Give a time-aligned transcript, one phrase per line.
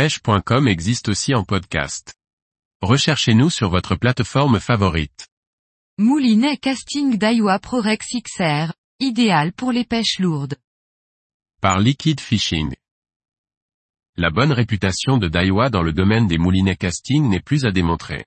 [0.00, 2.14] pêche.com existe aussi en podcast.
[2.80, 5.28] Recherchez-nous sur votre plateforme favorite.
[5.98, 10.56] Moulinet casting Daiwa Prorex XR, idéal pour les pêches lourdes.
[11.60, 12.74] Par Liquid Fishing.
[14.16, 18.24] La bonne réputation de Daiwa dans le domaine des moulinets casting n'est plus à démontrer.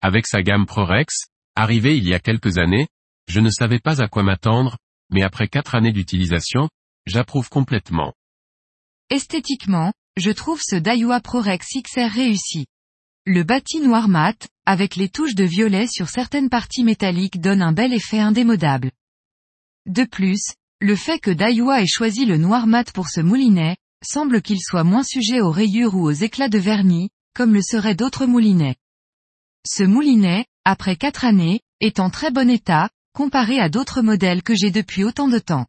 [0.00, 2.88] Avec sa gamme Prorex, arrivée il y a quelques années,
[3.28, 4.78] je ne savais pas à quoi m'attendre,
[5.10, 6.70] mais après quatre années d'utilisation,
[7.04, 8.14] j'approuve complètement.
[9.10, 12.66] Esthétiquement, je trouve ce Daiwa Prorex XR réussi.
[13.24, 17.72] Le bâti noir mat, avec les touches de violet sur certaines parties métalliques donne un
[17.72, 18.90] bel effet indémodable.
[19.86, 24.42] De plus, le fait que Daiwa ait choisi le noir mat pour ce moulinet, semble
[24.42, 28.26] qu'il soit moins sujet aux rayures ou aux éclats de vernis, comme le seraient d'autres
[28.26, 28.76] moulinets.
[29.64, 34.54] Ce moulinet, après quatre années, est en très bon état, comparé à d'autres modèles que
[34.54, 35.66] j'ai depuis autant de temps.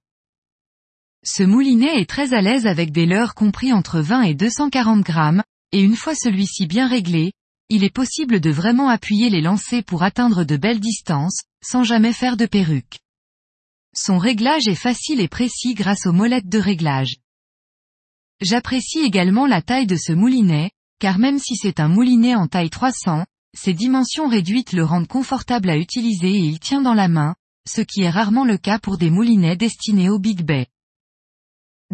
[1.26, 5.42] Ce moulinet est très à l'aise avec des leurres compris entre 20 et 240 grammes,
[5.72, 7.32] et une fois celui-ci bien réglé,
[7.70, 12.12] il est possible de vraiment appuyer les lancers pour atteindre de belles distances, sans jamais
[12.12, 13.00] faire de perruque.
[13.96, 17.16] Son réglage est facile et précis grâce aux molettes de réglage.
[18.42, 22.70] J'apprécie également la taille de ce moulinet, car même si c'est un moulinet en taille
[22.70, 23.24] 300,
[23.58, 27.80] ses dimensions réduites le rendent confortable à utiliser et il tient dans la main, ce
[27.80, 30.68] qui est rarement le cas pour des moulinets destinés au Big Bay.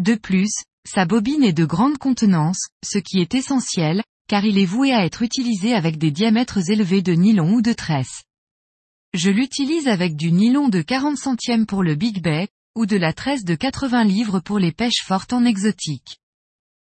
[0.00, 0.54] De plus,
[0.88, 5.04] sa bobine est de grande contenance, ce qui est essentiel, car il est voué à
[5.04, 8.22] être utilisé avec des diamètres élevés de nylon ou de tresse.
[9.12, 13.12] Je l'utilise avec du nylon de 40 centièmes pour le Big Bay, ou de la
[13.12, 16.16] tresse de 80 livres pour les pêches fortes en exotique.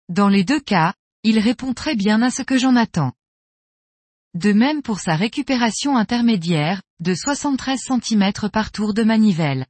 [0.07, 3.11] Dans les deux cas, il répond très bien à ce que j'en attends.
[4.33, 9.65] De même pour sa récupération intermédiaire, de 73 cm par tour de manivelle.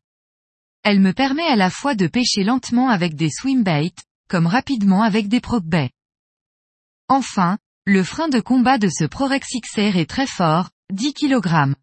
[0.84, 3.95] Elle me permet à la fois de pêcher lentement avec des swimbaits,
[4.28, 5.92] comme rapidement avec des prop-baits.
[7.08, 11.73] Enfin, le frein de combat de ce Prorex XR est très fort, 10 kg.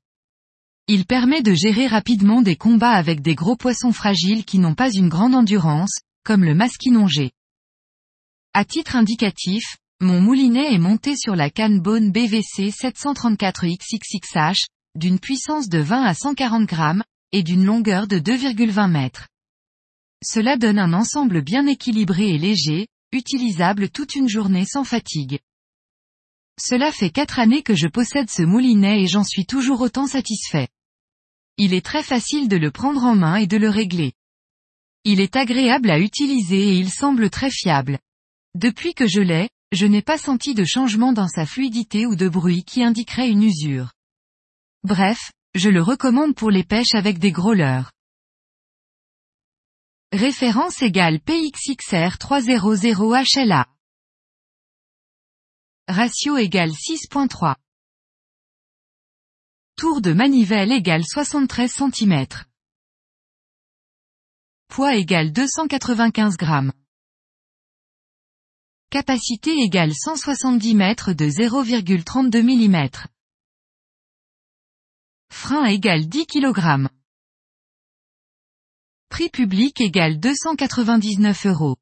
[0.87, 4.91] Il permet de gérer rapidement des combats avec des gros poissons fragiles qui n'ont pas
[4.91, 7.33] une grande endurance, comme le masquinongé.
[8.53, 15.69] À titre indicatif, mon moulinet est monté sur la canne Bone BVC 734XXXH, d'une puissance
[15.69, 17.03] de 20 à 140 grammes,
[17.33, 19.29] et d'une longueur de 2,20 mètres.
[20.25, 25.39] Cela donne un ensemble bien équilibré et léger, utilisable toute une journée sans fatigue.
[26.61, 30.69] Cela fait quatre années que je possède ce moulinet et j'en suis toujours autant satisfait.
[31.57, 34.13] Il est très facile de le prendre en main et de le régler.
[35.05, 37.99] Il est agréable à utiliser et il semble très fiable.
[38.55, 42.29] Depuis que je l'ai, je n'ai pas senti de changement dans sa fluidité ou de
[42.29, 43.93] bruit qui indiquerait une usure.
[44.83, 47.91] Bref, je le recommande pour les pêches avec des gros leurres.
[50.13, 52.47] Référence égale PXXR 300
[53.37, 53.67] HLA.
[55.89, 57.57] Ratio égale 6.3.
[59.77, 62.27] Tour de manivelle égale 73 cm.
[64.69, 66.73] Poids égale 295 grammes.
[68.91, 72.89] Capacité égale 170 mètres de 0,32 mm.
[75.33, 76.89] Frein égale 10 kg.
[79.09, 81.77] Prix public égale 299 euros.